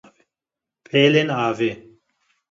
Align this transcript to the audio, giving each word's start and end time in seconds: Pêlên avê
Pêlên 0.87 1.27
avê 1.47 1.71